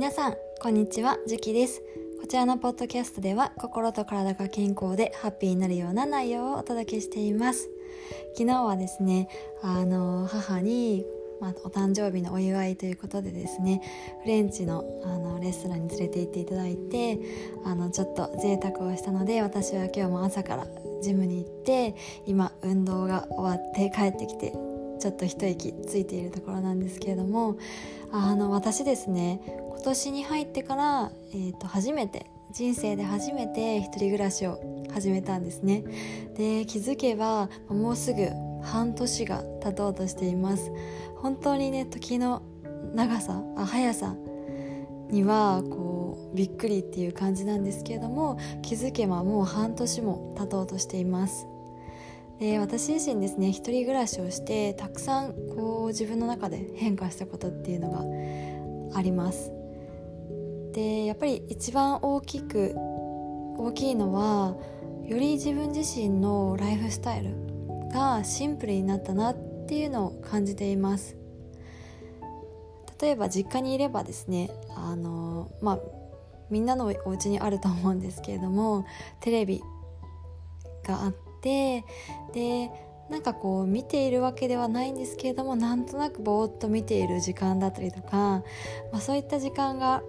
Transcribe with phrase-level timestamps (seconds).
[0.00, 1.82] 皆さんこんにちはジュキです。
[2.22, 7.68] こちらのポッドキャストでは心と体が健康でハッピーになるような内容をお届けしています。
[8.32, 9.28] 昨日はですね
[9.60, 11.04] あの母に
[11.38, 13.82] まあ、お誕生日のお祝いということでですね
[14.22, 17.18] フレンチのあのレストランに連れて行っていただいて
[17.64, 20.66] あのちょっと贅沢をしたので私は今日も朝から
[21.02, 21.94] ジムに行って
[22.26, 24.69] 今運動が終わって帰ってきて
[25.00, 27.56] ちょっと一息ついているところなんですけれども
[28.12, 34.60] あの私ですね今年に入ってから、えー、と初めて人生で初めて一人暮らしを
[34.92, 35.84] 始めたんですね。
[36.36, 38.28] で気づけばもうすぐ
[38.62, 40.70] 半年が経とうとしています。
[41.16, 42.42] 本当にね時の
[42.94, 44.16] 長さあ速さ
[45.10, 51.46] にはこうびっくりっていう感じなんですけれども気づけばもう半年も経とうとしています。
[52.40, 57.90] で私自身ですね一人暮らしをしてたくさんこう自分の中で変化したことっていうの
[58.92, 59.52] があります。
[60.72, 62.74] でやっぱり一番大きく
[63.58, 64.56] 大きいのは
[65.04, 67.34] より自分自身のライフスタイル
[67.92, 71.16] がシンプルになったなっていうのを感じています。
[73.02, 75.78] 例えば実家にいればですねあのまあ
[76.48, 78.86] みんなのお家にあると思うんですけれども
[79.20, 79.62] テレビ
[80.86, 81.84] があってて
[82.32, 82.70] で
[83.08, 88.44] なんかこう見ているわけではないんですけれどもなんとなくぼーっと見ている時間だったりとか、
[88.92, 90.02] まあ、そういった時間が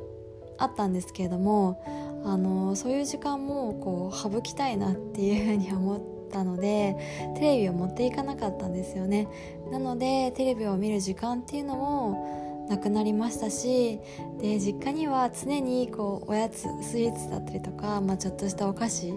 [0.59, 1.83] あったんですけれども
[2.23, 6.01] あのそういう時間もこう省きたいなっていうふうに思っ
[6.31, 6.95] たので
[7.35, 9.27] テレビを持っていかなかったんですよね。
[9.71, 13.99] なのでテレビを見る時間っていうのもなくなりましたし
[14.39, 19.13] で実家には常にこうおやつスイーツだったりとか、まあ、ちょっとしたお菓子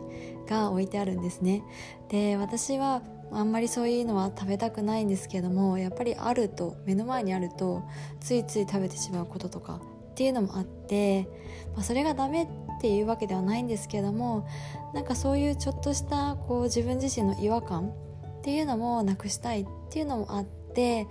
[0.49, 1.63] が置いてあるんですね。
[2.09, 7.85] で私はあんまりそういうのは食べたくないんですけどもやっぱりあると目の前にあると
[8.21, 11.29] ついつい食べてしまうこととかっていうのもあって、
[11.75, 12.49] まあ、それがダメっ
[12.81, 14.49] ていうわけではないんですけども
[14.95, 21.07] なんかそういうちょっとしたこう自分自身の違和感っていうのもなくしたいっていうのもあって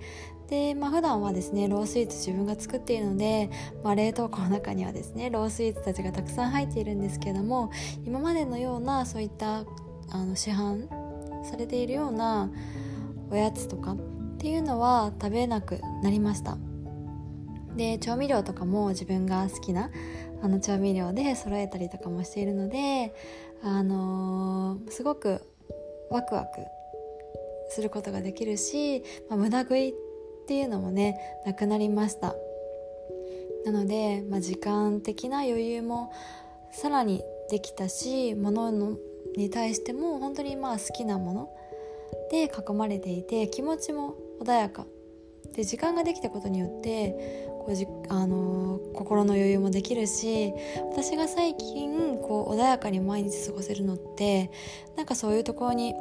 [0.48, 3.50] で、まあ、普段はですねロースイーツ自分が作っているので、
[3.82, 7.70] まあ、冷凍庫の中にはですねロースイーツたちがたくさん入っているんですけども
[8.04, 9.64] 今までのようなそういった
[10.10, 10.88] あの市販
[11.44, 12.50] されているような
[13.30, 13.96] おやつとかっ
[14.38, 16.58] ていうのは食べなくなりました。
[17.76, 19.90] で調味料とかも自分が好きな
[20.42, 23.14] あの調味料で揃えたりとかもしているので
[23.64, 25.40] あのー、すごく
[26.10, 26.60] ワクワク
[27.70, 29.92] することができるし、まあ、無駄食いっ
[30.44, 32.34] っていうのもねなくなりました。
[33.64, 36.12] なので、まあ、時間的な余裕も
[36.70, 38.98] さらにできたし物の
[39.36, 41.50] に対しても本当にまあ好きなもの
[42.30, 44.86] で囲まれていて気持ちも穏やか。
[45.54, 50.52] で時間ができたことによってこうじ、あのー、心の余裕もできるし
[50.90, 54.50] 私が最近こう穏やかに毎日過ごせるのって
[54.96, 55.94] なんかそういうところに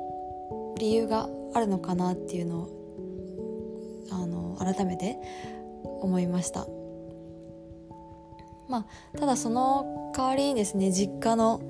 [0.80, 2.83] 理由があるのかなっていうのを
[4.12, 5.18] あの改めて
[6.02, 6.68] 思いました。
[8.70, 11.62] まあただその代わりにですね実家の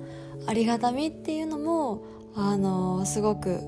[0.46, 3.60] ありがたみっていうのもあのすごく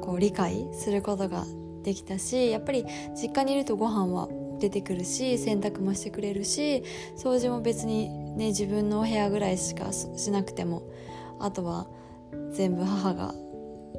[0.00, 1.44] こう理解することが
[1.82, 4.28] できたしやっぱり実家にいるとご飯は
[4.58, 6.82] 出てくるし洗濯もしてくれるし
[7.16, 10.82] 掃除も別にね自分のお部屋ぐらいしかしなくても
[11.40, 11.86] あとは
[12.52, 13.34] 全部母が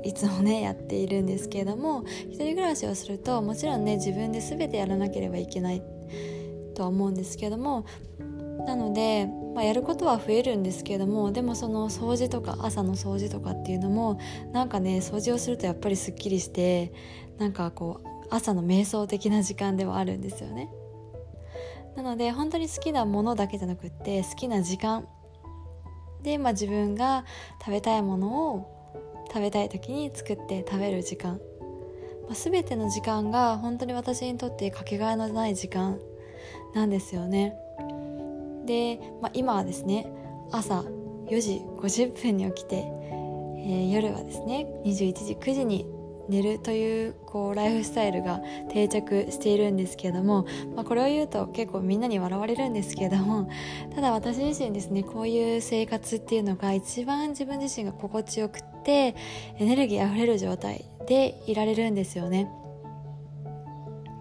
[0.03, 5.81] いつもねやっているんですけれども一人暮らしをするともちろんね自分で全てやらなければいけない
[6.75, 7.85] とは思うんですけども
[8.65, 14.19] なので、まあ、やることは増えるんですけれどもでもその掃除とか朝の掃除とかっていうのも
[14.53, 16.93] なんかね掃除をするとやっぱりすっきりして
[17.37, 20.69] なんかこう朝の瞑想的な時間ではあるんですよね。
[21.95, 25.07] なので本当に好きなものだけじゃなくって好きな時間。
[26.21, 27.25] で、まあ、自分が
[27.59, 28.78] 食べたいものを
[29.31, 31.39] 食べたい時に作って食べる時間、
[32.27, 35.99] まあ、全ての時間が本当に私にとってかけがえのない時間
[36.73, 37.55] なんですよね。
[38.65, 40.11] で、まあ、今はですね
[40.51, 40.81] 朝
[41.29, 45.85] 4時50分に起きて、えー、夜はですね21時9時に
[46.29, 48.39] 寝るというこうライフスタイルが
[48.71, 50.45] 定着しているんですけれども、
[50.75, 53.49] まあ、これを言うと結構みんなに笑われるんですけれども
[53.95, 58.59] ただ私自身ですねこういう生活っていうのが一番自分自身が心地よく
[58.89, 59.15] て
[59.59, 62.49] エネルギーあふれる状態でいられるんですよね。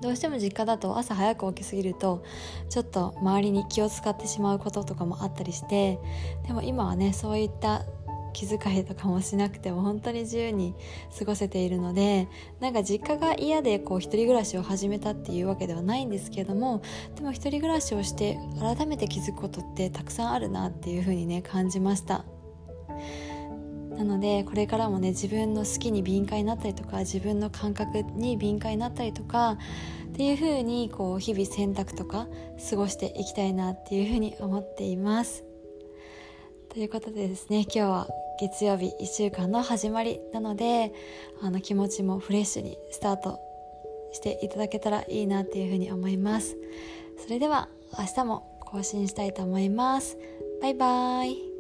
[0.02, 2.22] どうしても実家だと朝早く起きすぎると
[2.68, 5.98] ちょっと周りに気を使ってしまうこととかもあったりして
[6.46, 7.84] でも今はねそういった
[8.32, 10.76] 気遣いとかもしなくても本当に自由に
[11.18, 12.28] 過ごせているので
[12.60, 16.80] なんか実家が嫌でこう一人暮らしを始めたっていうわけではないんですけども
[17.16, 22.24] でも一人暮らしをして改めて気づくことってたくさんあるなっていうふうにね感じました
[23.98, 29.58] なのでこれからもね自分の好きに敏感になったりとか自分の感覚に敏感になったりとか
[30.10, 32.28] っていう風にこう日々選択とか
[32.70, 35.44] 過ごしていきたいなっていう風に思っています。
[36.68, 38.08] ということでですね今日は
[38.40, 40.92] 月曜日1週間の始まりなので
[41.42, 43.40] あの気持ちもフレッシュにスタート
[44.12, 46.56] していただけたらいいなっていう風に思います。
[47.18, 47.68] それでは
[47.98, 50.16] 明日も更新したいと思います。
[50.62, 51.57] バイバーイ。